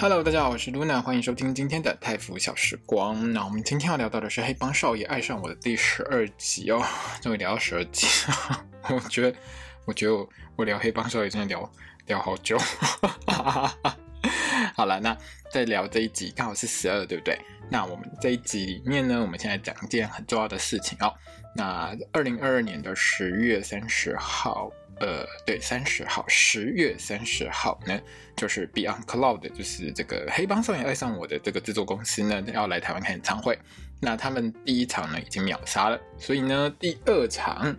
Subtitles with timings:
[0.00, 3.34] Hello，大家好，我是 Luna，欢迎收听今天的泰腐小时光。
[3.34, 6.82] 那我们今天要聊到的是《黑帮少爷爱上我》的第十二集哦，
[7.20, 8.64] 终于聊到十二集了。
[8.96, 9.36] 我觉得，
[9.84, 11.70] 我觉得我我聊《黑帮少爷》真的聊
[12.06, 12.56] 聊好久。
[14.74, 15.14] 好了，那
[15.52, 17.38] 再聊这一集，刚好是十二，对不对？
[17.68, 21.12] 那我们这一集里面呢，我们现在讲一件很重要的事情哦。
[21.54, 24.72] 那二零二二年的十月三十号。
[25.00, 27.98] 呃，对，三十号，十月三十号呢，
[28.36, 33.58] 就是 Beyond Cloud，就是这个《黑帮少爷爱上我》的这个制作公司呢，要来台湾开演唱会。
[33.98, 37.74] 那他们第一场呢已经秒杀了，所以呢，第二场，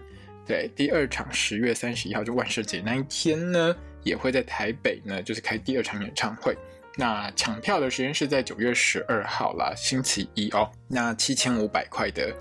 [0.47, 6.57] 对，第二场十月三十一号就万圣节那一天呢，也会在台北呢，就是开第二场演唱会。
[6.97, 10.69] 那抢票的时间是在九月十二号啦，星期一哦。
[10.87, 12.35] 那七千五百块的。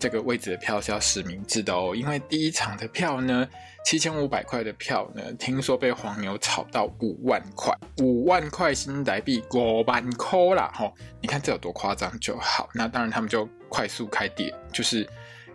[0.00, 3.46] 这个位置的票是要实名制的哦，因为第一场的票呢，
[3.84, 10.94] 七千五百块的票呢，听说被黄牛炒到五万块，五万块新台币，五万块啦吼！
[11.20, 12.70] 你看这有多夸张就好。
[12.72, 15.06] 那当然他们就快速开第，就是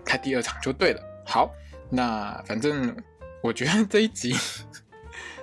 [0.06, 1.02] 开第二场就对了。
[1.26, 1.52] 好，
[1.90, 2.96] 那反正
[3.42, 4.36] 我觉得这一集，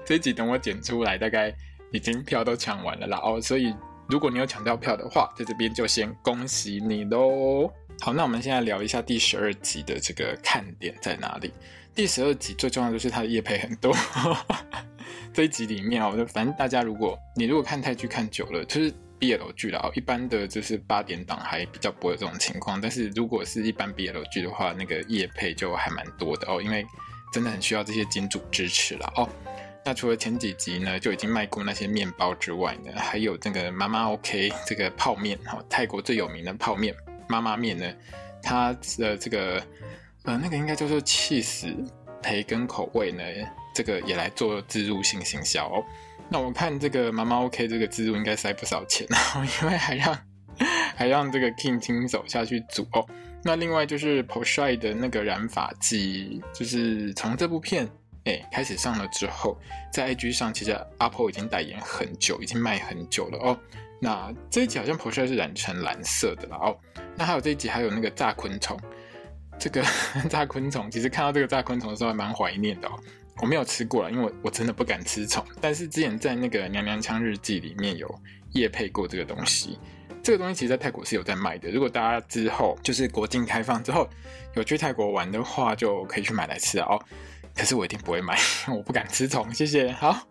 [0.05, 1.53] 这一集等我剪出来，大概
[1.91, 3.41] 已经票都抢完了啦哦。
[3.41, 3.75] 所以
[4.09, 7.69] 如果你有抢到票的话，在这边就先恭喜你喽。
[8.01, 11.53] 好，那我们现在聊一下第十二集的这个看点在哪里？
[11.95, 13.95] 第十二集最重要的就是它的业配很多。
[15.33, 22.81] 这一集里面哦，就反正大家如果你如果看泰剧看久了，就是 BL 剧了哦，一般的就是八点档还比较不会有这种情况。
[22.81, 26.85] 但是如果是一般 BL 剧的话，那个业配就还蛮多的哦，因为
[27.33, 29.29] 真的很需要这些金主支持了哦。
[29.85, 36.95] 那除了前几集呢就已经卖过那些面包之外呢，还有这个妈妈 OK 这个泡面哈，泰国最有名的泡面。
[37.29, 37.93] 妈妈面呢，
[38.43, 39.63] 它的这个
[40.25, 41.75] 呃那个应该叫做起司
[42.23, 43.23] 培根口味呢，
[43.75, 45.85] 这个也来做置入性行销哦。
[46.29, 50.19] 那我看这个妈妈 OK 这个置入应该塞不少钱哦， 因为还让
[50.97, 53.07] 还让这个 King 亲手下去煮哦。
[53.45, 57.89] 那另外就是 Porsche 的那个染发剂，就是从这部片
[58.25, 59.59] 哎开始上了之后，
[59.93, 63.59] 在 IG 上其实 Apple 已经代言很久，已经卖很久了哦。
[64.05, 66.77] 那这一集好像 Porsche 是染成蓝色的了哦。
[67.17, 68.77] 那还有这一集还有那个炸昆虫，
[69.61, 69.81] 这个
[70.29, 72.99] 炸昆虫其实看到这个炸昆虫的时候还蛮怀念的哦。
[73.41, 75.45] 我没有吃过了，因为我我真的不敢吃虫。
[75.61, 78.13] 但是之前在那个《娘娘腔日记》里面有
[78.55, 79.79] 夜配过这个东西。
[80.21, 81.71] 这个东西其实在泰国是有在卖的。
[81.71, 84.09] 如果大家之后就是国境开放之后
[84.55, 87.01] 有去泰国玩的话，就可以去买来吃哦。
[87.55, 88.37] 可是我一定不会买，
[88.77, 89.53] 我不敢吃虫。
[89.55, 89.93] 谢谢。
[89.93, 90.27] 好。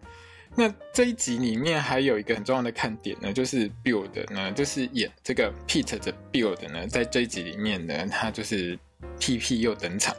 [0.53, 8.77] 那这一集里面还有一个很重要的看点呢，就是 Build 呢，就是演这个 Pete 的 Build 呢，在这一集里面呢，他就是
[9.17, 10.13] 屁屁又登场，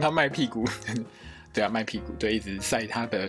[0.00, 0.64] 他卖屁股，
[1.52, 3.28] 对啊，卖屁股，对，一直晒他的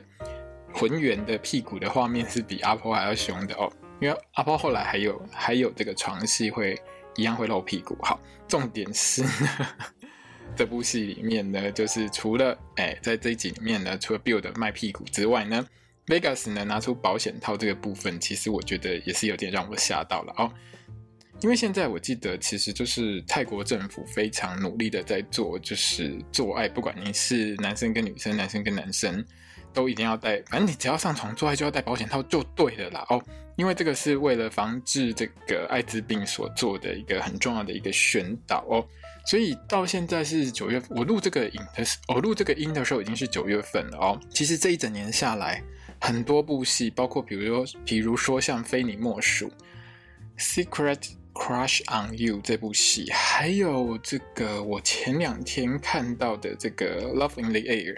[0.71, 6.79] 浑圆的屁股的画面是比阿婆还要凶的哦，因为阿婆后来还有还有这个床戏会
[7.15, 7.97] 一样会露屁股。
[8.03, 9.67] 好，重点是呢
[10.55, 15.65] 这部戏里面呢，就是除了哎，在这一集里面呢，除了 Build 卖屁股之外呢。
[16.07, 20.51] Vegas 能，拿出保险套这个部分，其实我觉得也是有点让我吓到了哦。
[21.41, 29.25] 因为现在我记得，其实就是泰国政府非常努力的在做，就是做爱，不管你是男生跟女生，男生跟男生，
[29.73, 33.21] 都一定要戴，反正你只要上床做爱就要戴保险套就对了啦哦。
[33.55, 38.85] 因为这个是为了防治这个艾滋病所做的一个很重要的一个宣导哦。
[39.25, 44.19] 所以到现在是九月，我录这个影的时，我录这个音的时候已经是九月份了哦。
[44.29, 45.61] 其实这一整年下来。
[46.05, 49.49] 很多部戏，包括比如说，比如说像《非你莫属》
[50.67, 57.95] 《Secret Crush on You》这部戏，还有这个我前两天看到的这个《Love in the Air》，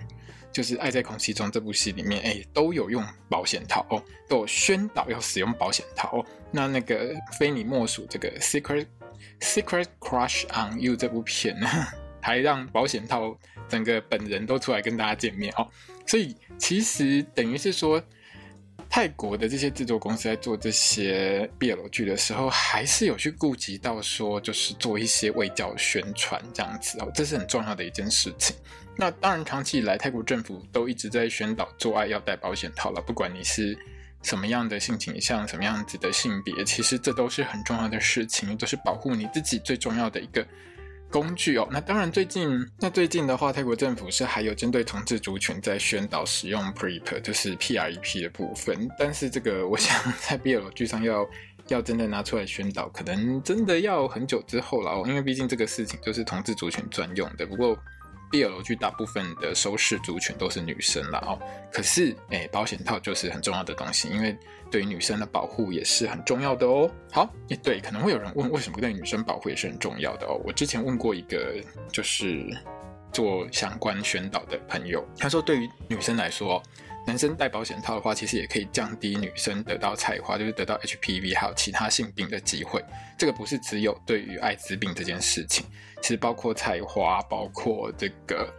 [0.51, 6.25] 就是《爱在空气中》这部戏里面，哎，都有用保险套哦，都有宣导要使用保险套哦。
[6.51, 8.85] 那那个《非你莫属》这个《Secret
[9.39, 11.67] Secret Crush on You》这部片呢，
[12.21, 13.35] 还让保险套
[13.67, 15.67] 整个本人都出来跟大家见面哦。
[16.05, 18.01] 所以其实等于是说，
[18.89, 28.55] 泰国的这些制作公司在做这些 BL 剧的时候，还是有去顾及到说，就是做一些卫教宣传这样子哦，这是很重要的一件事情。
[28.97, 33.77] 那当然，长期以来泰国政府都一直在宣导做爱要戴保险套了，不管你是
[34.21, 40.47] 什么样的性倾向、什么样子的性别，其实这都是很重要的事情，都是保护你自己最重要的一个
[41.15, 41.65] 工具哦。
[41.71, 48.89] 那当然，最近那最近的话，泰国政府是还有针对同志族群在宣导使用 PrEP，就是 PrEP 的部分。
[48.99, 51.25] 但是这个，我想在 BL 剧上要
[51.69, 55.05] 要真的拿出来宣导，可能真的要很久之后了哦。
[55.07, 57.45] 因为毕竟这个事情就是同志族群专用的。
[57.45, 57.77] 不过。
[58.31, 61.39] BL 剧大部分的收视族群都是女生了哦，
[61.71, 64.37] 可是哎、保险套就是很重要的东西，因为
[64.71, 66.89] 对于女生的保护也是很重要的哦。
[67.11, 70.41] 好，也对，可能会有人问，为什么对女生保护也是很重要的哦？
[70.43, 71.55] 我之前问过一个
[71.91, 72.45] 就是
[73.11, 76.61] 做相关宣导的朋友，他说对于女生来说，
[77.05, 82.83] 男生戴保险套的话，其实也可以降低女生得到菜花，就是得到 HPV 还有其他性病的机会。
[83.17, 85.65] 这个不是只有对于艾滋病这件事情，
[86.01, 88.51] 其实包括菜花，包括这个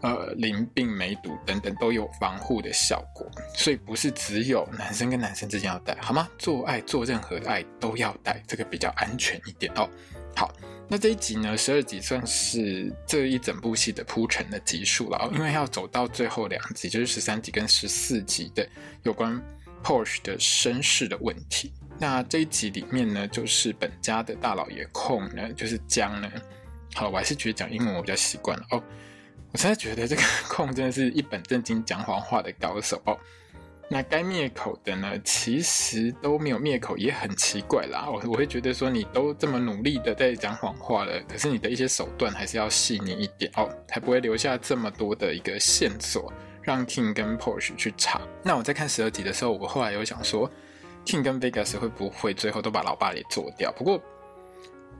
[0.00, 3.28] 呃淋病、梅毒等等都有防护的效果。
[3.54, 6.28] 所以不是只有男生跟男生之间要戴，好吗？
[6.38, 9.88] 做爱做任何的爱都要戴，这个比较安全一点哦。
[10.36, 10.52] 好。
[10.92, 18.68] 那这一集呢，十二集算是这一整部戏的铺陈的集数了，因为要走到最后两集，就是十三集跟十四集的
[19.02, 19.42] 有关
[19.82, 21.72] Porsche 的身世的问题。
[21.98, 26.30] 那这一集里面呢，就是本家的大老爷控呢，就是江呢。
[26.92, 28.84] 好，我还是觉得讲英文我比较习惯了哦。
[29.50, 33.18] 我现在觉得这个 控真的是一本正经讲谎话的高手哦。
[33.92, 38.08] 那该灭口的呢，其实都没有灭口，也很奇怪啦。
[38.08, 48.22] 我我会觉得说，你都这么努力的在讲谎话了，可是你的一些手段还是要细腻一点哦，才不会留下这么多的一个线索，让 King 跟 Porsche 去查。
[48.42, 50.50] 那我在看十二集的时候，我后来有想说
[51.04, 53.70] ，King 跟 Vegas 会不会最后都把老爸给做掉？
[53.72, 54.02] 不过，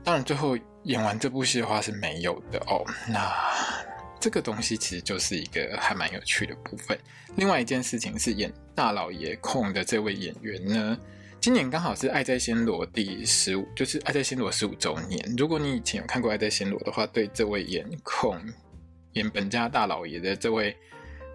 [0.05, 2.85] 当然最后演完这部戏的话是没有的哦。
[3.09, 3.33] 那。
[4.23, 6.97] 这个东西其实就是一个还蛮有趣的部分。
[7.35, 10.97] 另外一件事情是演大老爷控的这位演员呢，
[11.41, 15.35] 今年刚好是《爱在暹罗》第十五，就是《爱在暹罗》十五周年。
[15.37, 18.41] 如果你以前有看过《爱在暹罗》的话，对这位演控、
[19.15, 20.77] 演本家大老爷的这位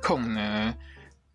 [0.02, 0.74] 控呢，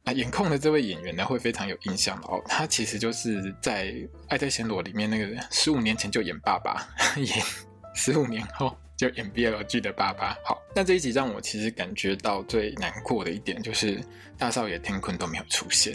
[0.05, 2.43] 啊，演控的这位演员呢，会非常有印象哦。
[2.47, 3.89] 他其实就是在
[4.29, 6.89] 《爱在暹罗》里面那个十五年前就演爸爸，
[7.21, 7.45] 演
[7.95, 8.75] 十五年后。
[9.03, 14.01] 就演 BL 剧的爸爸，好，那这一集让我其实感觉到最难过的一点就是
[14.39, 15.93] 大少爷天坤都没有出现，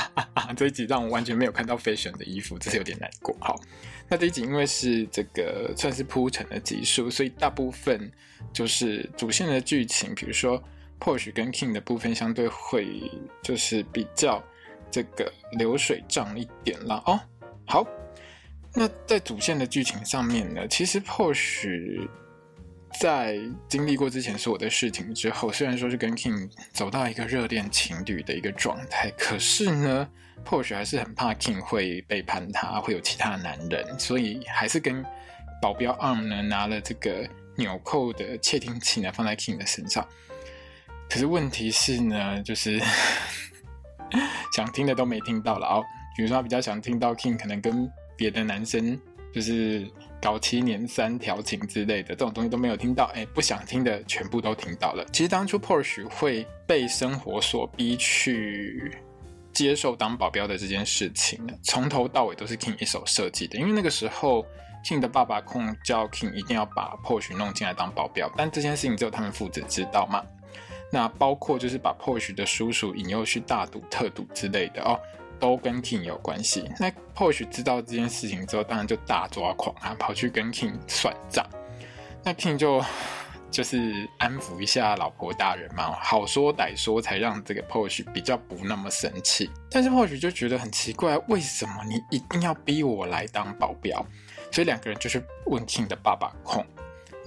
[0.54, 3.34] 这一集让我完全没有看到 Fashion 的衣服，这是有点难过。
[3.40, 3.58] 好，
[4.06, 8.12] 那这一集因为是这个算是铺陈的集数，所以大部分
[8.52, 10.62] 就是主线的剧情，比如说
[11.00, 13.10] Porsche 跟 King 的部分相对会
[13.42, 14.44] 就是比较
[14.90, 17.02] 这个流水账一点啦。
[17.06, 17.18] 哦，
[17.66, 17.86] 好，
[18.74, 22.06] 那在主线的剧情上面呢，其实 Porsche
[23.00, 30.08] 在经历过之前所有的事情之后，虽然说是跟 King 走到一个热恋情侣的一个状态，可是呢
[30.44, 35.04] ，Porsche 还是很怕 King 会背叛他，会有其他男人，所以还是跟
[35.60, 40.06] 保镖 Arm 呢拿了这个纽扣的窃听器呢放在 King 的身上。
[41.10, 42.80] 可是问题是呢，就是
[44.54, 45.82] 想听的都没听到了哦。
[46.16, 49.00] 比如说他比较想听到 King 可能跟别的男生
[49.34, 49.90] 就是。
[50.22, 55.04] 搞七年三调情之类的这种东西都没有听到，哎，不想听的全部都听到了。
[55.12, 58.96] 其实当初 Porsche 会被生活所逼去
[59.52, 63.58] 接受当保镖的这件事情，从头到尾都是 King 一手设计的。
[63.58, 64.46] 因为那个时候
[64.84, 70.22] King 的爸爸控叫 King 一定要把 Porsche 弄进来当保镖，但这件事情只有他们父子知道嘛。
[70.92, 74.96] 那包括就是把 Porsche 的叔叔引诱去大赌特赌之类的哦。
[75.42, 76.70] 都跟 King 有关系。
[76.78, 81.44] 那 Porsche 知道这件事情之后，当然就大抓狂啊，跑去跟 King 算账。
[82.22, 82.80] 那 King 就
[83.50, 89.50] 就是安抚一下老婆大人嘛，好说歹说才让这个 Porsche 比较不那么生气。
[89.68, 94.06] 但是 Porsche 就觉得很奇怪，为什么你一定要逼我来当保镖？
[94.52, 96.64] 所以两个人就是问 King 的爸爸控。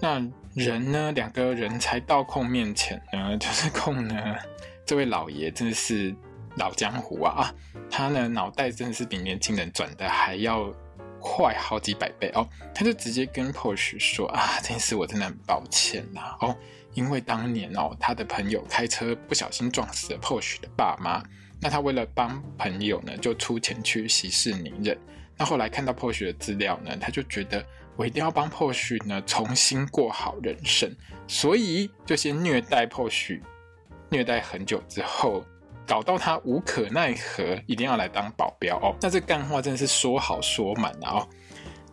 [0.01, 4.37] 那人呢，两个人才到控面前呢，就是控呢，
[4.85, 6.15] 这位老爷真的是。
[6.57, 7.53] 老江湖啊，
[7.89, 10.73] 他呢脑袋真的是比年轻人转的还要
[11.19, 12.47] 快好几百倍哦。
[12.73, 16.55] 他就直接跟 Porsche 说啊，这件事我真的很抱歉呐哦，
[16.93, 21.21] 因为当年哦他的朋友开车不小心撞死了 Porsche 的爸妈，
[21.59, 24.97] 那他为了帮朋友呢就出钱去息事宁人。
[25.37, 27.65] 那后来看到 Porsche 的资料呢，他就觉得
[27.97, 30.89] 我一定要帮 Porsche 呢重新过好人生，
[31.27, 33.41] 所以就先虐待 Porsche，
[34.09, 35.43] 虐待很久之后。
[35.85, 38.95] 搞到他无可奈何，一定要来当保镖哦。
[39.01, 41.19] 那这干话真的是说好说满啊！
[41.19, 41.27] 哦，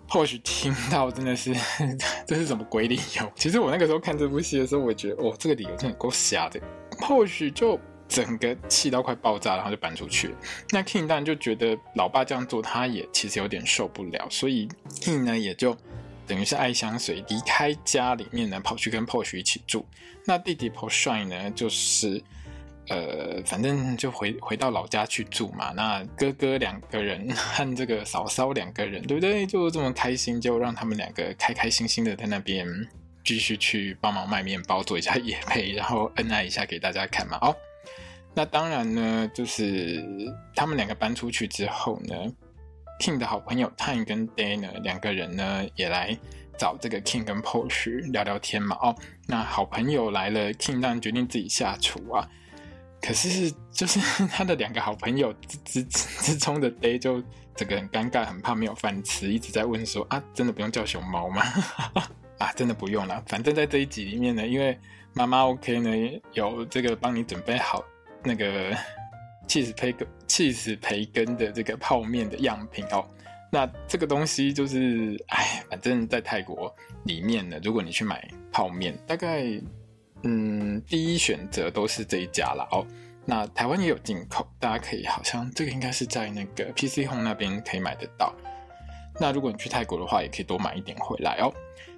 [0.09, 1.55] 或许听到真的是
[2.27, 3.33] 这是什么鬼理由？
[3.35, 6.61] 其实我那个时候看这部戏的时候，我觉得哦，这个理由真的够瞎的。
[6.99, 10.35] 或许就整个气到快爆炸，然后就搬出去。
[10.71, 14.69] 那 King 当然就觉得老爸这样做，他也其实有点受不了，所以
[15.01, 15.77] King 呢也就
[16.27, 19.87] 等于是爱相随离开家里面呢，跑去跟 Porsche 一起住。
[20.27, 22.23] 那弟弟 Porsche 呢，就是
[22.89, 25.73] 呃，反正就回回到老家去住嘛。
[25.75, 29.47] 那哥哥两个人和这个嫂嫂两个人，对不对？
[29.47, 32.67] 就这么开心，就让他们两个开开心心的在那边
[33.25, 37.39] 继续去帮忙卖面包，做一下野配，然后恩爱一下给大家看嘛。
[37.41, 37.57] 哦，
[38.35, 40.05] 那当然呢，就是
[40.55, 42.15] 他们两个搬出去之后呢。
[43.01, 46.17] King 的好朋友 Time 跟 Day 呢，两个人呢也来
[46.57, 48.77] 找这个 King 跟 Porsche 聊聊天嘛。
[48.81, 48.95] 哦，
[49.27, 52.29] 那好朋友来了，King 当然决定自己下厨啊。
[53.03, 55.33] 可是就是 他的两个好朋友
[55.67, 57.23] 之之之中的 Day 就
[57.55, 61.43] 整个很尴尬，很怕没有饭吃，一直在问说啊，真的不用叫熊猫吗？
[62.39, 63.23] 啊，真的不用了。
[63.27, 64.79] 反正在这一集里面呢，因为
[65.13, 67.85] 妈妈 OK 呢，有这个帮你准备好
[68.23, 68.75] 那个。
[69.49, 73.05] 起司培根、起司培根的这个泡面的样品哦，
[73.51, 79.45] 那这个东西就是，哎，反正在泰国里面呢，如果你去买泡面，大概
[80.23, 82.87] 嗯，第一选择都是这一家了哦。
[83.25, 88.33] 那台湾也有进口，大家可以好像这个应该是在那个 PC Home 那边可以买得到。
[89.21, 91.53] 那如果你去泰国的话，也可以多买一点回来哦。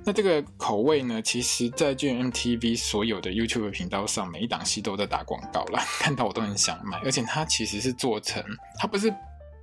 [0.05, 6.99] 那这个口味呢，其实，在 g m t v 所有的 YouTube 频道上，每一档戏都在打广告啦， 看到我都很想买。
[7.05, 8.45] 而且它其实是做成，
[8.79, 9.11] 它不是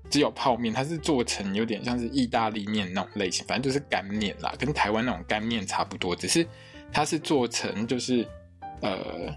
[0.09, 6.47] 只有泡面，它是做成有点像是意大利面那种类型，反正就是干面啦，跟台湾那种干面差不多，只是
[6.91, 8.27] 它是做成就是
[8.81, 9.33] 呃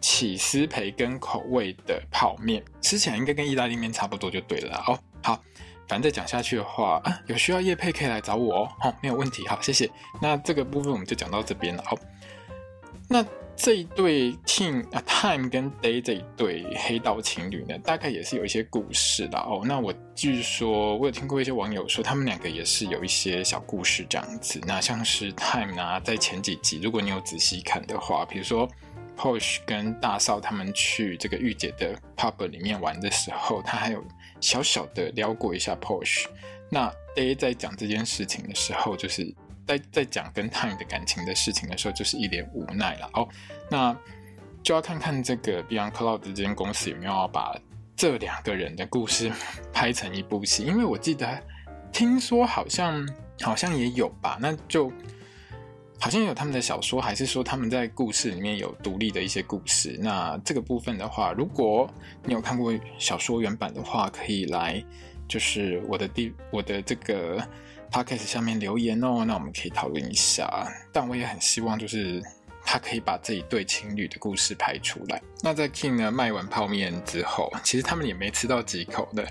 [0.00, 4.98] 起司培根口味的泡面，吃起来应该跟意大利面差不多就对了哦。
[5.22, 5.40] 好。
[5.88, 9.90] 反正再讲下去的话，啊，有需要叶配可以来找我哦，哦，没有问题，好，谢谢。
[10.22, 11.98] 那这个部分我们就讲到这边了，好。
[13.08, 13.26] 那
[13.62, 19.62] 这一对 King 啊，Time 跟 Day 这一对黑道情侣呢，大概也是有一些故事的哦。
[19.66, 24.58] 那我据说，我有听过一些网友说，他们两个也是有一些小故事这样子。
[24.66, 28.66] 那像是 Time 啊，在前几集，如果你有仔细看的话，比如说
[29.14, 34.02] posh 跟大少他们去这个御姐的 pub 里面玩的时候，他还有。
[34.40, 36.24] 小小的撩过一下 posh
[36.70, 39.34] 那 Day 在讲这件事情的时候，就是
[39.78, 43.28] 在在讲跟 Time 的感情的事情的时候，就是一脸无奈了哦。
[43.70, 43.96] 那
[44.62, 47.56] 就要看看这个 Beyond Cloud 这间公司有没有把
[47.96, 49.30] 这两个人的故事
[49.72, 51.42] 拍成一部戏，因为我记得
[51.92, 53.08] 听说好像
[53.40, 54.92] 好像也有吧，那就。
[56.02, 59.98] 好像有他们的小说，还是说他们在故事里面有独立的一些故事？
[60.00, 61.86] 那这个部分的话，如果
[62.24, 64.82] 你有看过小说原版的话，可以来
[65.28, 67.46] 就是我的第我的这个
[67.90, 70.48] podcast 下面留言哦，那我们可以讨论一下。
[70.92, 72.22] 但我也很希望就是
[72.64, 75.20] 他可以把这一对情侣的故事拍出来。
[75.42, 79.26] 那在 King 呢卖完泡面之后，其实他们也没吃到几口的，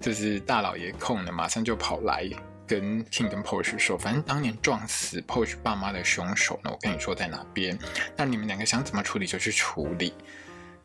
[0.00, 2.28] 就是大老爷空了，马上就跑来。
[2.64, 7.78] 跟 King 跟 Porsche 说，反正当年撞死 Porsche 爸妈的凶手呢，我跟你说在哪边，
[8.16, 10.14] 那你们两个想怎么处理就去处理。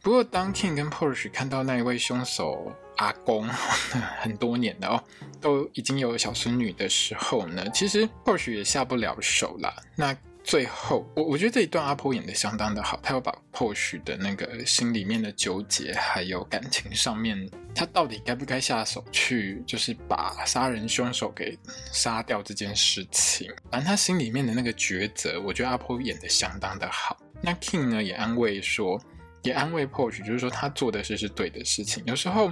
[0.01, 3.47] 不过当 King 跟 Porsche 看到那一位凶手阿公
[4.19, 5.03] 很多年的哦，
[5.39, 9.73] 都已经有小孙女的时候呢，其实 Porsche 也下不了手了。
[9.95, 21.59] 那最后，我我觉得这一段阿婆演得相当的好，他要把 Porsche 的那个心里面的纠结，还有感情上面，他到底该不该下手去，就是把杀人凶手给
[21.91, 27.17] 杀掉这件事情，反正他心里面的那个抉择，我觉得阿婆演得相当的好。
[27.41, 28.97] 那 King 呢也安慰说，
[29.43, 32.01] 也安慰 Porsche，就是说他做的事是对的事情。
[32.07, 32.49] 有时候，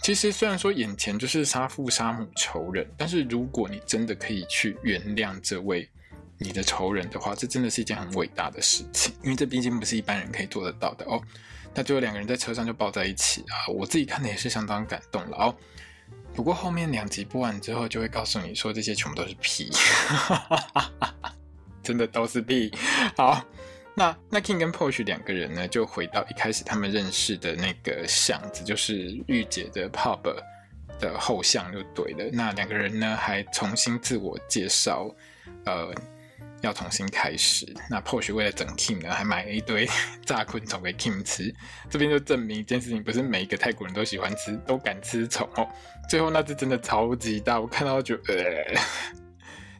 [0.00, 5.88] 其实虽然说眼前就是杀父杀母仇人，但是如果你真的可以去原谅这位。
[6.40, 11.20] 你的仇人的话，这真的是一件很伟大的事情，因为这毕竟不是一般人可以做得到的哦。
[11.74, 15.52] 那最后两个人在车上就抱在一起啊，我自己看的也是相当感动了哦。
[16.36, 19.68] 不过后面两集播完之后，就会告诉你说这些全部都是屁，
[21.82, 22.72] 真的都是屁。
[23.16, 23.44] 好，
[23.98, 30.22] 那那 King 跟 Porsche 两个人呢，就回到一开始他们认识的那个巷子，就是御姐的 pub
[31.00, 32.30] 的后巷就对了。
[32.32, 35.12] 那两个人呢，还重新自我介绍，
[35.66, 35.92] 呃。
[36.60, 39.88] 要重新开始，那 Porsche 为了整 King 呢，还买了一堆
[40.26, 41.54] 炸昆虫给 King 吃。
[41.88, 45.64] 这边就证明一件事情，不是每一个泰国人都喜欢吃，都敢吃虫哦。
[46.10, 48.74] 最后那只真的超级大，我看到就呃，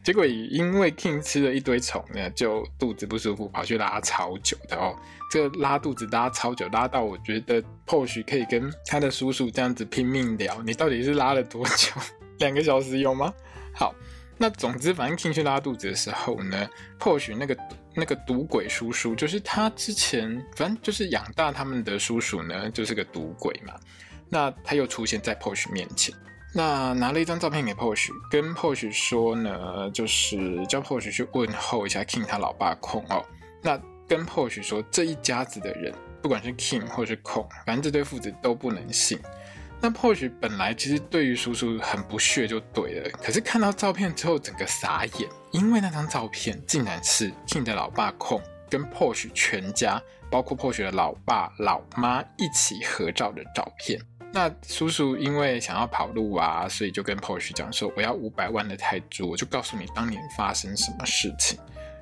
[0.05, 4.97] 结果也因为 King 吃了一堆虫呢，就肚子不舒服，跑去拉超久的哦。
[5.31, 11.93] 这个拉肚子拉超久，拉到我觉得 push 可以跟他的叔叔这样子拼命聊，你到底是拉了多久？
[12.39, 13.33] 两个小时有吗？
[13.75, 13.95] 好。
[14.41, 17.59] 那总之，反正 King 去拉肚子的时候呢 push 那个
[17.93, 23.75] 那个赌鬼叔叔，就是他之前反正就是养大他们的叔叔呢，就是个赌鬼嘛。
[24.29, 26.15] 那他又出现在 Porsche 面前，
[26.55, 33.25] 那拿了一张照片给 Porsche，跟 Porsche 说呢，就是叫 Porsche 去问候一下 King 他老爸空哦。
[33.63, 33.79] 那
[34.09, 39.19] 跟 Porsche 说，这一家子的人，不管是 King 或是空，反正这对父子都不能信。
[39.81, 54.01] 那 Porsche 本来其实对于叔叔很不屑就对了，可是看到照片之后整个傻眼，因为那张照片竟然是 King 的老爸空跟 Porsche 全家，包括 Porsche 的老爸老妈一起合照的照片。
[54.39, 61.59] 那叔叔因为想要跑路啊，所以就跟 Porsche 讲说：“我要五百万的泰铢，我就告诉你当年发生什么事情，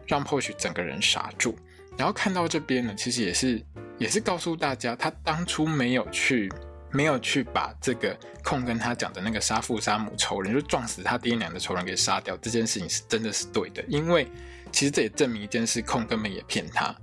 [0.06, 1.58] 让 Porsche 整个人傻住。”
[1.96, 3.64] 然后看到这边呢，其实也是
[3.96, 6.52] 也是告诉大家，他当初没有去
[6.90, 8.14] 没有去把这个
[8.44, 14.28] 空跟他讲的那个杀父杀母仇人，就撞死他爹娘的仇人给杀掉，这件事情是真的是对的，因为
[14.70, 16.94] 其实这也证明一件事，空根本也骗他。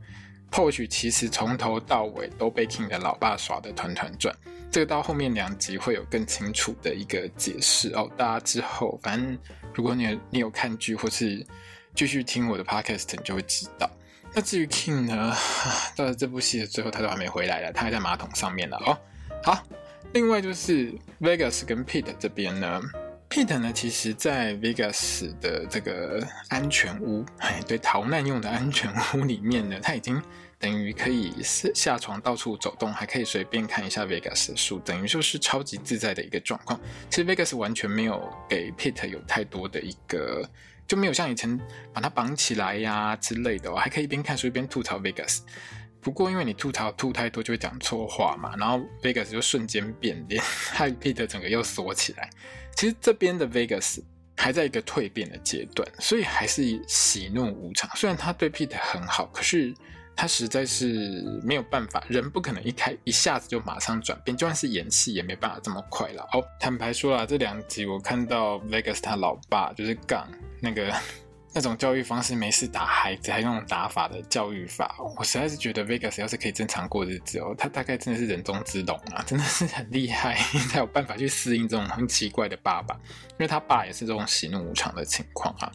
[0.51, 4.31] Porsche 其实从头到尾都被 King 的老爸耍得团团转。
[4.73, 9.37] 这个到后面两集会有更清楚的一个解释哦，大家之后反正
[9.71, 11.45] 如果你有你有看剧或是
[11.93, 13.87] 继续听我的 podcast，你就会知道。
[14.33, 15.31] 那至于 King 呢，
[15.95, 18.97] 到了这部戏的最后，他都还没回来了，他还在马桶上面了哦。
[19.43, 19.63] 好，
[20.13, 22.81] 另外就是 Vegas 跟 Pete 这边呢
[23.33, 30.21] ，Pete 呢，其实在 Vegas 的这个安全屋，哎，对，逃难用的安全屋里面呢，他已经。
[30.59, 36.79] 等于可以下床到处走动，还可以随便看一下 Vegas 的书，等于就是超级自在的一个状况。
[37.09, 40.49] 其实 Vegas 完全没有给 Pete 有太多的一个，
[40.87, 41.59] 就没有像以前
[41.93, 45.39] 把他绑起来呀、之类的，还可以一边看书一边吐槽 Vegas。
[45.99, 52.29] 不过因为你吐槽吐太多就会讲错话嘛，然后 Vegas 就瞬间变脸，害 Peter 整个又缩起来。
[52.75, 54.01] 其实这边的 Vegas
[54.35, 57.89] 还在一个蜕变的阶段，所以还是喜怒无常。
[57.95, 59.73] 虽然他对 Pete 很好，可是。
[60.15, 66.21] 他实在是没有办法，人不可能一开一下子就马上转变，就算是演戏也没办法这么快了。
[66.33, 70.29] 哦，坦白说啦，这两集我看到 Vegas 他老爸就是杠
[70.61, 70.93] 那个
[71.53, 80.35] 那种教育方式，没事打孩子还用打法的教育法，我实在是觉得 Vegas 要是可以正常过日子哦，他大概真的是人中之龙啊， 真的是很厉害，
[80.71, 82.95] 才有办法去适应这种很奇怪的爸爸，
[83.29, 85.71] 因为他爸也是这种喜怒无常的情况啊。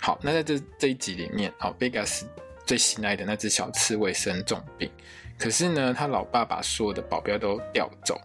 [0.00, 2.24] 好，那在这这一集里面，哦，Vegas。
[2.66, 4.88] 最心爱的那只小刺猬生重病，
[5.36, 8.20] 可是呢，他老爸把所有的保镖都调走，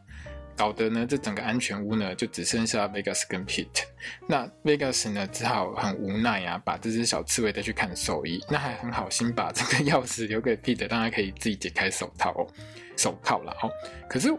[0.55, 3.83] 搞得呢，这整个安全屋呢就只剩下 Vegas 跟 Pete。
[4.27, 8.43] 那 Vegas 呢只好很无奈啊，把这只小刺猬带去看兽医。
[8.49, 12.47] 那还很好心把这个钥匙留给 Pete，让他可以自己解开手套哦，
[12.95, 13.69] 手铐了哦。
[14.09, 14.29] 可是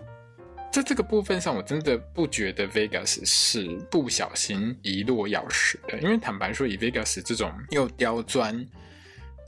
[0.73, 8.67] 在这个部分上，我真的不觉得 Vegas 是不小心遗落钥匙的，因为坦白说，以 Vegas 这种又刁钻。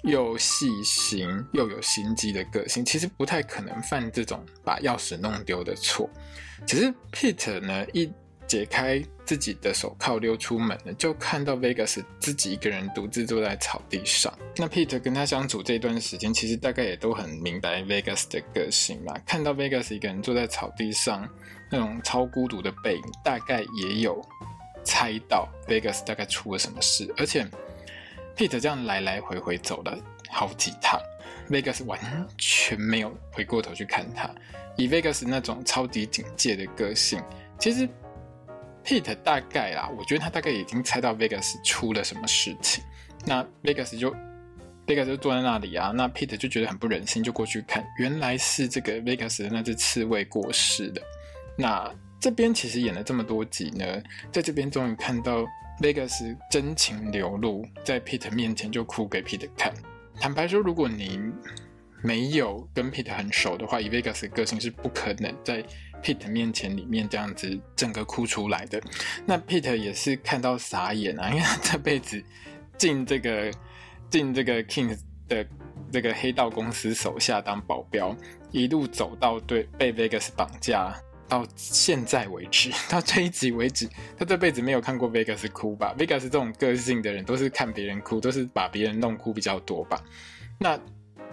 [0.05, 6.09] 又细心又有心机的个性，其实不太可能犯这种把钥匙弄丢的错。
[6.67, 8.11] 只是 Pete 呢，一
[8.47, 14.33] 解开自己的手铐溜出门呢，就看到 Vegas 自己一个人独自坐在草地上。
[14.57, 19.15] 那 Pete 跟他相处这段时间，其实大概也都很明白 Vegas 的个性嘛。
[19.27, 21.29] 看到 Vegas 一个人坐在草地上，
[21.71, 24.25] 那种超孤独的背影，大概也有
[24.85, 27.47] 猜到 Vegas 大概出了什么事，而且。
[28.39, 29.99] Pete 这样来来回回走了
[30.31, 30.97] 好几趟
[31.51, 31.99] ，Vegas 完
[32.39, 34.31] 全没有回过头去看他。
[34.77, 37.21] 以 Vegas 那种超级警戒的个性，
[37.59, 37.89] 其实
[38.85, 42.85] Pete 大概啦，我觉得他大概已经猜到 Vegas 出了什么事情。
[43.25, 44.15] 那 Vegas 就
[44.87, 51.03] Vegas 就坐在那里啊，那 Pete 就觉得很不忍心，就过去看，原来是这个 Vegas 的那只刺猬过世了。
[51.57, 53.85] 那这边其实演了这么多集呢，
[54.31, 55.45] 在这边终于看到。
[55.81, 59.73] Vegas 真情流露，在 Peter 面前就哭给 Peter 看。
[60.21, 61.21] 坦白说，如果你
[62.03, 65.65] 没有跟 Peter 很熟的话，以 Vegas 的个性是不可能在
[66.03, 68.81] Peter 面前里面这样子整个哭出来的。
[69.25, 72.23] 那 Peter 也是看到傻眼啊，因为他这辈子
[72.77, 73.51] 进这个
[74.11, 74.97] 进这个 King
[75.29, 75.47] 的
[75.93, 78.17] 这个黑道公司手下当保镖，
[78.51, 80.95] 一路走到对被 Vegas 绑架。
[81.29, 83.89] 到现在为止， 到这一集为止，
[84.19, 90.03] 他这辈子没有看过 Vegas 哭吧？Vegas 这种个性的人，都是看别人哭，都是把别人弄哭比较多吧？
[90.59, 90.79] 那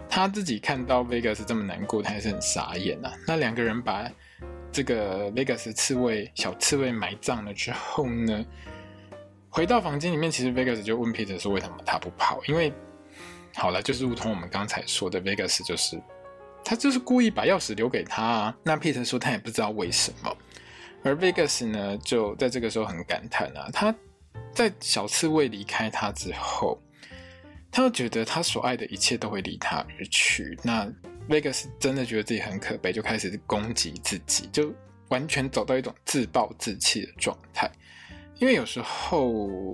[0.09, 3.13] 他自己看到 Vegas 这么难过，他还是很傻眼啊。
[3.25, 4.09] 那两个人把
[4.71, 8.45] 这个 Vegas 刺猬小刺猬埋葬了之后呢，
[9.49, 12.71] 回到房间里面，其实 Vegas 就问 Peter 说：“为什么他不跑？”因为
[13.55, 15.99] 好了，就是如同我们刚才说的，Vegas 就是。
[16.65, 18.57] 他就是故意把钥匙留给他啊。
[18.63, 20.35] 那 Peter 说他也不知道为什么，
[21.03, 23.69] 而 Vegas 呢就在这个时候很感叹啊。
[23.71, 23.95] 他
[24.51, 26.81] 在小刺猬离开他之后，
[27.71, 30.57] 他又觉得他所爱的一切都会离他而去。
[30.63, 30.91] 那
[31.29, 34.73] Vegas 真的觉得自己很可悲，就开始攻击自己，就
[35.09, 37.69] 完全走到一种自暴自弃的状态。
[38.37, 39.29] 因为有时候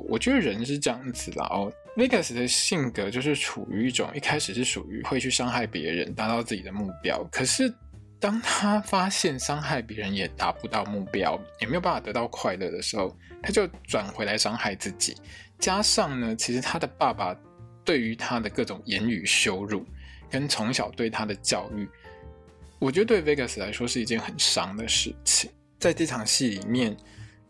[0.07, 7.23] 我觉得人是这样子啦哦，Vegas 的性格就是处于一种一开始是属于会去伤害别人，达到自己的目标。
[7.31, 7.73] 可是
[8.19, 15.15] 当他发现伤害别人也达不到目标，也没有办法得到快乐的时候，他就转回来伤害自己。
[15.57, 17.35] 加上呢，其实他的爸爸
[17.83, 19.83] 对于他的各种言语羞辱，
[20.29, 21.89] 跟从小对他的教育，
[22.77, 25.49] 我觉得对 Vegas 来说是一件很伤的事情。
[25.79, 26.95] 在这场戏里面。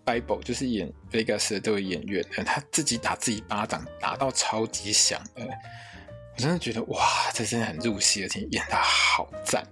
[0.06, 7.00] Bible 就是演 Vegas 的这位演员，他自己打自己巴掌，打到超级响的，我真的觉得哇，
[7.34, 9.64] 这真的很入戏，而且演得好赞。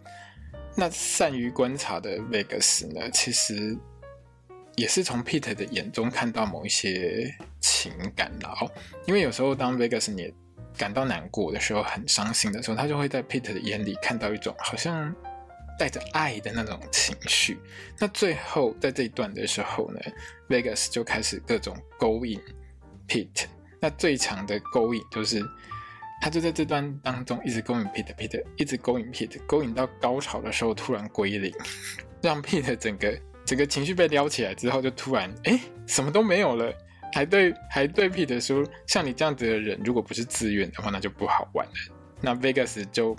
[0.76, 3.78] 那善于观察的 Vegas 呢，其实
[4.76, 8.72] 也是从 Peter 的眼中看到某一些情感的哦。
[9.06, 10.34] 因为有时候当 Vegas 你
[10.78, 15.14] 感到难过的时候，很伤心的时候，他就会在 Peter 的眼里看到一种好像。
[15.80, 17.58] 带着爱的那种情绪，
[17.98, 20.00] 那最后在这一段的时候呢
[20.50, 22.38] ，Vegas 就开始各种勾引
[23.08, 23.46] Pete。
[23.80, 25.42] 那最强的勾引就是，
[26.22, 31.54] 他就在这段当中一直勾引 Pete，Pete 一直勾引 Pete，勾引到高潮的时候突然归零，
[32.22, 36.74] 让 Pete 整个整个情绪被撩起来之后，就突然哎什么都没有了，
[37.14, 41.74] 还对还对 Pete 说，像你这样子的人，如果不是自愿的话，那就不好玩了。
[42.20, 43.16] 那 Vegas 就。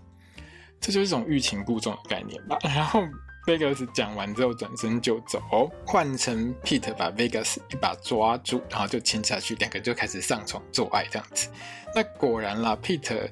[0.81, 2.59] 这就是一种欲擒故纵的概念吧。
[2.65, 3.03] 然后
[3.47, 11.49] Vegas 讲完之后转身就走，换成 Pete 把 Vegas 一把抓住，然后就亲下去，两个就开始上床做爱这样子。
[11.95, 13.31] 那果然啦，Pete，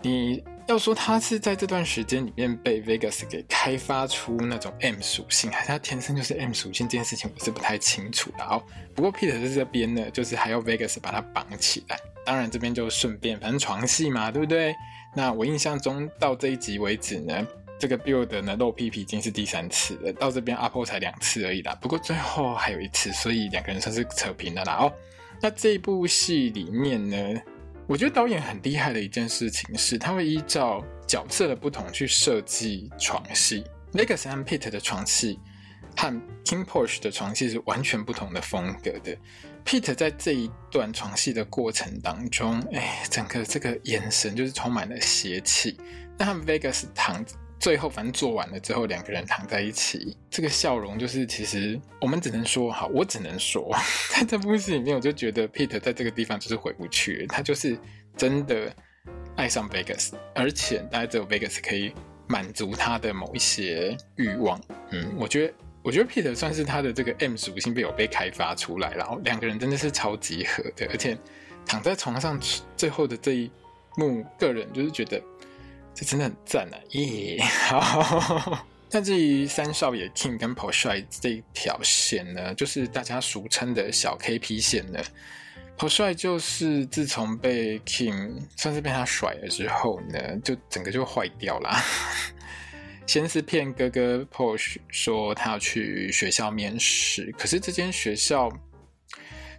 [0.00, 8.44] 你要说他是在这段时间里面被 Vegas 给开发出那种 M 属性，还是他天生就是 M 属性这件事情，我是不太清楚的。
[8.44, 8.62] 哦，
[8.94, 11.98] 不过 Pete 在这边呢，就是还要 Vegas 把他绑起来。
[12.24, 14.72] 当然这边就顺便，反正床戏嘛，对不对？
[15.14, 17.46] 那我印象中到这一集为止呢，
[17.78, 21.76] 这个 build 呢露屁屁已经是第三次了，到这边 Apple 才两次而已啦。
[21.80, 24.74] 不过最后还有一次，所以两个人算是扯平了啦。
[24.80, 24.92] 哦，
[25.40, 27.40] 那这部戏里面呢，
[27.86, 33.64] 我觉得导演很厉害的一件事情是，他会依照角色的不同去设计床戏。
[33.92, 35.38] Vegas 和 Pete 的床戏
[35.96, 39.16] 和 Kim Porsche 的床戏是完全不同的风格的。
[39.64, 45.78] Pete 在这一段床戏的过程当中，哎，整个这个眼神就是充满了邪气。
[46.18, 47.24] 那他们 Vegas 躺，
[47.60, 53.72] 最后反正做完了之后，两个人躺在一起，这个笑容就是，其实我们只能说，好，我只能说，
[54.10, 57.78] 在这部戏里面，我就觉得 Pete 在这个地方就是回不去，他就是
[58.16, 58.74] 真的
[59.36, 61.94] 爱上 Vegas，而且大家只有 Vegas 可以
[62.26, 64.60] 满足他的某一些欲望。
[64.90, 65.54] 嗯，我觉得。
[65.82, 71.18] 我觉得 Peter 算是他的这个 M 属性被有被开发出来，然后两个人真的是超级合的，而且
[71.66, 72.40] 躺在床上
[72.76, 73.50] 最后的这一
[73.96, 75.20] 幕，个人就是觉得
[75.92, 76.76] 这真的很赞啊！
[76.90, 77.44] 耶、yeah！
[77.68, 85.00] 好，那至于三少爷 King 跟 p o r s h e 这一条线呢，就是大家俗称的小 KP 线呢。
[85.76, 91.70] p o r s h e 就是自从被 King 算是被他甩了之后呢，就整个就坏掉了。
[93.06, 98.50] 先是骗哥哥 Porsche 说他要去学校面试，可是这间学校，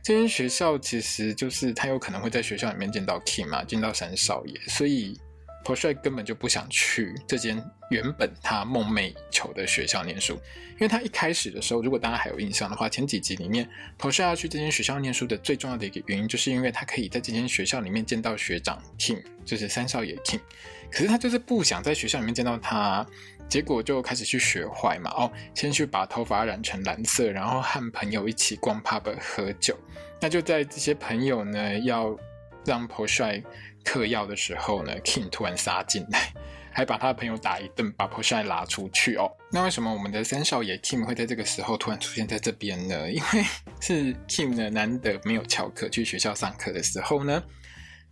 [0.01, 5.19] 这间学校其实就是他有可能会在学校里面见到 Kim 嘛，见到三少爷，所以
[5.63, 10.33] Porsche 根本就不想去这间原本他梦寐以求的学校念书，
[10.73, 20.39] 因为他一开始的时候，如果大家还有印象的话，前几集里面 Porsche 要去这间学校念书的最重要的一个原因，就是因为他可以在这间学校里面见到学长 Kim，就是三少爷 Kim，
[20.93, 23.05] 可是他就是不想在学校里面见到他。
[23.49, 29.77] 结果就开始去学坏嘛，哦，先去把头发染成蓝色，然后和朋友一起逛 pub 喝酒。
[30.19, 32.17] 那就在这些朋友呢要
[32.65, 33.43] 让 Porsche
[33.83, 36.33] 嗑药的时候呢，Kim 突然杀进来，
[36.73, 39.29] 还把他的朋友打一顿，把 Porsche 拉出去哦。
[39.51, 43.11] 那为什么我们的三少爷 Kim 会在这个时候突然出现在这边呢？
[43.11, 43.45] 因为
[43.81, 47.43] 是 Kim 呢难得没有翘课去学校上课的时候呢。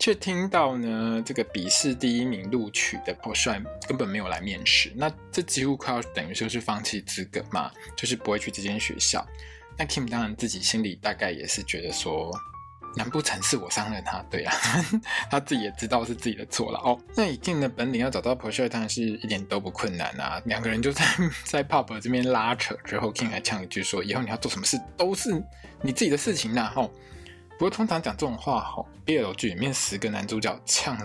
[0.01, 9.23] 却听到呢，这个笔试第一名录取的 Porsche 根本没有来面试，那这几乎快要等于说是放弃资格嘛，就是不会去这间学校。
[9.77, 12.31] 那 Kim 当然自己心里大概也是觉得说，
[12.95, 14.23] 难不成是我伤了他？
[14.23, 14.51] 对啊，
[15.29, 16.99] 他自己也知道是自己的错了哦。
[17.15, 20.41] 那以 Kim 的本领要找到 Porsche 当然是一点都不困难啊。
[20.45, 21.05] 两个人就在
[21.45, 25.31] 在 Pop 这边拉扯之后，Kim 还呛一句说：“以后你要做什么事都是
[25.83, 26.91] 你自己的事情啦。”吼。
[27.61, 30.97] 不过通常讲这种话，吼，BL 剧里面十个男主角呛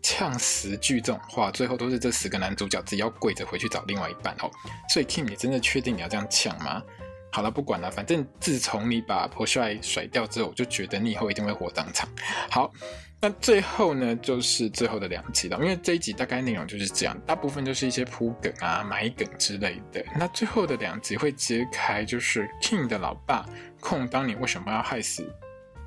[0.00, 4.50] 呛十句这种话，最后都是这十个男主角自己要跪着回去找另外一半哦。
[4.88, 6.82] 所以 Kim，你真的确定你要这样呛吗？
[7.30, 12.08] 好了，不管了，反正自从你把 p o s h e 甩掉之后，我就觉得你以后一定会火葬场。
[12.50, 12.72] 好，
[13.20, 20.02] 那最后呢，就是最后的两集了，因为这一集大概内容就是这样，大部分就是一些铺梗啊、埋梗之类的。
[20.16, 23.44] 那最后的两集会揭开，就是 King 的老爸
[23.80, 25.30] 控当年为什么要害死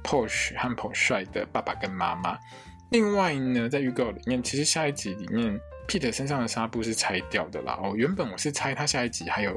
[0.04, 2.38] Porsche 和 Porsche 的爸爸跟妈妈。
[2.92, 7.80] 另外呢，在预告里面，其实下一集里面，Peter 身上的纱布是拆掉的啦。
[7.82, 9.56] 哦，原本我是猜他下一集还有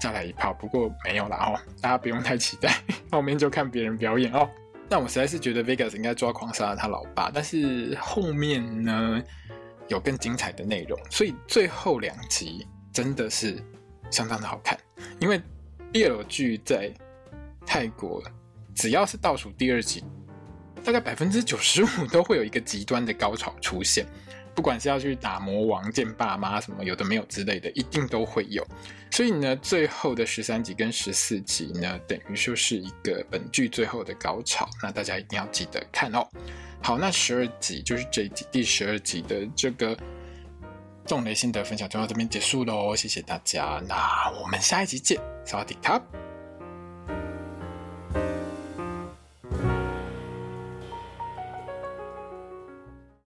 [0.00, 2.74] 再来一炮，不过没有啦哦，大家不用太期待，
[3.12, 4.48] 后面就看别人表演哦。
[4.88, 9.22] 但我实在是觉得 Vegas 应该抓狂杀了他老爸，但是后面呢
[9.88, 13.62] 有更精彩的内容，所以最后两集真的是
[14.10, 14.76] 相当的好看。
[15.20, 15.40] 因为
[15.92, 16.92] BL 剧在
[17.64, 18.20] 泰国
[18.74, 20.04] 只要是倒数第二集，
[20.84, 24.06] 大概百分之九十五都会有一个极端的高潮出现。
[24.54, 28.62] 不管是要去打魔王、见爸妈什么有的没有之类的，一定都会有。
[29.10, 34.68] 所以呢，最后的十三集跟十四集呢，等于说是一个本剧最后的高潮。
[34.82, 36.28] 那大家一定要记得看哦。
[36.82, 39.96] 好，那十二集就是这一集第十二集的这个
[41.06, 42.94] 重雷心得分享就到这边结束喽。
[42.94, 45.98] 谢谢大家，那我们下一集见，萨瓦迪卡。